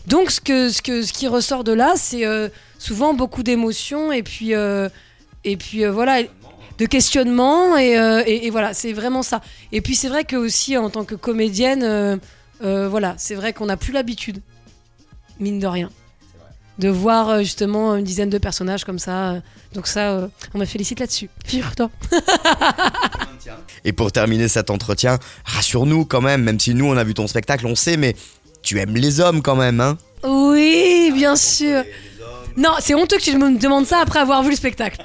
Donc 0.06 0.32
ce, 0.32 0.42
que, 0.42 0.70
ce, 0.70 0.82
que, 0.82 1.02
ce 1.02 1.14
qui 1.14 1.28
ressort 1.28 1.64
de 1.64 1.72
là, 1.72 1.94
c'est 1.96 2.26
euh, 2.26 2.50
souvent 2.80 3.14
beaucoup 3.14 3.42
d'émotions 3.42 4.12
et 4.12 4.22
puis, 4.22 4.54
euh, 4.54 4.90
et 5.46 5.56
puis 5.56 5.86
euh, 5.86 5.92
voilà, 5.92 6.24
de 6.80 6.86
questionnement 6.86 7.78
et, 7.78 7.98
euh, 7.98 8.24
et- 8.26 8.48
et 8.48 8.50
voilà, 8.50 8.74
c'est 8.74 8.94
vraiment 8.94 9.24
ça. 9.24 9.42
Et 9.72 9.82
puis 9.82 9.96
c'est 9.96 10.10
vrai 10.10 10.24
que 10.26 10.36
aussi 10.36 10.78
en 10.78 10.90
tant 10.90 11.04
que 11.06 11.16
comédienne, 11.16 11.84
euh, 11.84 12.18
euh, 12.64 12.88
voilà, 12.90 13.16
c'est 13.18 13.36
vrai 13.36 13.54
qu'on 13.54 13.66
n'a 13.68 13.78
plus 13.78 13.94
l'habitude, 13.94 14.42
mine 15.40 15.60
de 15.60 15.68
rien, 15.68 15.90
de 16.80 16.90
voir 16.90 17.40
justement 17.40 17.96
une 17.96 18.04
dizaine 18.04 18.30
de 18.30 18.38
personnages 18.38 18.84
comme 18.86 19.00
ça. 19.00 19.36
Donc 19.74 19.88
ça, 19.88 20.30
on 20.54 20.58
me 20.60 20.66
félicite 20.66 21.00
là-dessus. 21.00 21.30
Figure-toi. 21.46 21.90
Et 23.86 23.92
pour 23.94 24.12
terminer 24.12 24.48
cet 24.48 24.70
entretien, 24.70 25.20
rassure-nous 25.46 26.06
quand 26.06 26.22
même, 26.22 26.44
même 26.44 26.60
si 26.60 26.74
nous 26.74 26.86
on 26.86 26.96
a 26.98 27.04
vu 27.04 27.14
ton 27.14 27.28
spectacle, 27.28 27.66
on 27.68 27.76
sait, 27.76 27.98
mais 27.98 28.16
tu 28.62 28.80
aimes 28.80 28.96
les 28.96 29.20
hommes 29.20 29.42
quand 29.42 29.56
même, 29.56 29.82
hein? 29.82 29.98
Oui, 30.24 31.12
bien 31.14 31.36
sûr. 31.36 31.84
Non, 32.56 32.70
c'est 32.80 32.94
honteux 32.96 33.18
que 33.18 33.24
tu 33.24 33.36
me 33.38 33.58
demandes 33.58 33.86
ça 33.86 34.00
après 34.00 34.20
avoir 34.20 34.42
vu 34.44 34.52
le 34.52 34.56
spectacle. 34.56 35.04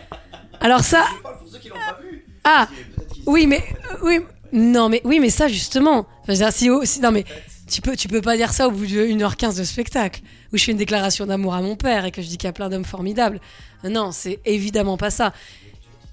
Alors 0.60 0.84
ça. 0.84 1.04
Ah, 2.50 2.67
oui, 3.26 3.47
mais 3.47 3.62
euh, 3.93 3.97
oui, 4.05 4.21
non, 4.52 4.88
mais 4.88 5.02
oui, 5.05 5.21
mais 5.21 5.28
ça 5.28 5.49
justement. 5.49 6.07
Je 6.26 6.33
veux 6.33 6.38
dire, 6.38 6.50
si, 6.50 6.71
si- 6.85 7.00
non, 7.00 7.11
mais 7.11 7.25
tu 7.71 7.83
peux, 7.83 7.95
peux 8.09 8.23
pas 8.23 8.38
dire 8.38 8.55
ça 8.55 8.69
au 8.69 8.71
bout 8.71 8.87
de 8.87 9.05
1h15 9.07 9.59
de 9.59 9.64
spectacle 9.64 10.23
où 10.50 10.57
je 10.57 10.64
fais 10.64 10.73
une 10.73 10.78
déclaration 10.78 11.26
d'amour 11.26 11.52
à 11.55 11.61
mon 11.61 11.76
père 11.76 12.07
et 12.07 12.11
que 12.11 12.23
je 12.23 12.26
dis 12.26 12.38
qu'il 12.38 12.47
y 12.47 12.49
a 12.49 12.55
plein 12.55 12.71
d'hommes 12.71 12.87
formidables. 12.87 13.38
Non, 13.85 14.12
c'est 14.12 14.38
évidemment 14.47 14.97
pas 14.97 15.11
ça. 15.11 15.35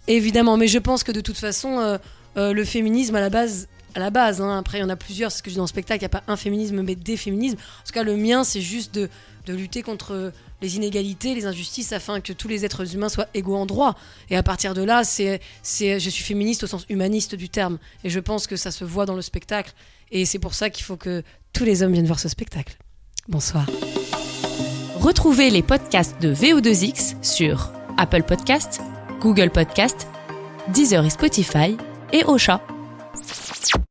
Évidemment, 0.10 0.58
mais 0.58 0.68
je 0.68 0.78
pense 0.78 1.06
que 1.06 1.14
de 1.14 1.22
toute 1.22 1.38
façon, 1.38 1.80
euh, 1.80 1.98
euh, 2.36 2.52
le 2.52 2.66
féminisme 2.66 3.16
à 3.16 3.22
la 3.22 3.30
base, 3.30 3.70
à 3.96 4.00
la 4.00 4.10
base, 4.10 4.42
hein, 4.42 4.58
après 4.58 4.80
il 4.80 4.82
y 4.82 4.84
en 4.84 4.90
a 4.90 4.96
plusieurs, 4.96 5.32
c'est 5.32 5.40
ce 5.40 5.44
que 5.44 5.50
je 5.50 5.54
dis 5.54 5.58
dans 5.58 5.64
le 5.64 5.70
spectacle, 5.70 6.00
il 6.02 6.04
n'y 6.04 6.18
a 6.18 6.22
pas 6.22 6.24
un 6.28 6.36
féminisme 6.36 6.82
mais 6.82 6.96
des 6.96 7.18
féminismes. 7.18 7.58
En 7.58 7.88
tout 7.88 7.94
cas, 7.94 8.04
le 8.04 8.18
mien, 8.18 8.44
c'est 8.44 8.62
juste 8.62 8.94
de, 8.94 9.10
de 9.46 9.54
lutter 9.54 9.82
contre 9.82 10.34
les 10.62 10.76
inégalités, 10.76 11.34
les 11.34 11.46
injustices, 11.46 11.94
afin 11.94 12.20
que 12.20 12.34
tous 12.34 12.48
les 12.48 12.66
êtres 12.66 12.94
humains 12.94 13.10
soient 13.10 13.28
égaux 13.34 13.56
en 13.56 13.66
droit. 13.66 13.96
Et 14.30 14.36
à 14.36 14.44
partir 14.44 14.74
de 14.74 14.84
là, 14.84 15.04
c'est, 15.04 15.40
c'est, 15.64 16.00
je 16.00 16.10
suis 16.10 16.24
féministe 16.24 16.64
au 16.64 16.68
sens 16.68 16.86
humaniste 16.90 17.36
du 17.36 17.50
terme. 17.50 17.78
Et 18.04 18.10
je 18.10 18.20
pense 18.20 18.48
que 18.48 18.58
ça 18.58 18.72
se 18.72 18.84
voit 18.84 19.06
dans 19.06 19.16
le 19.16 19.22
spectacle. 19.22 19.74
Et 20.12 20.26
c'est 20.26 20.40
pour 20.40 20.54
ça 20.54 20.70
qu'il 20.70 20.84
faut 20.84 20.98
que 20.98 21.24
tous 21.54 21.64
les 21.64 21.82
hommes 21.82 21.94
viennent 21.94 22.06
voir 22.06 22.20
ce 22.20 22.30
spectacle. 22.30 22.78
Bonsoir. 23.28 23.66
Retrouvez 24.96 25.50
les 25.50 25.64
podcasts 25.64 26.20
de 26.22 26.34
VO2X 26.34 27.24
sur 27.24 27.72
Apple 27.98 28.24
Podcasts, 28.24 28.82
Google 29.22 29.52
Podcasts, 29.52 30.08
Deezer 30.74 31.06
et 31.06 31.10
Spotify 31.10 31.78
et 32.12 32.24
Ocha. 32.26 32.62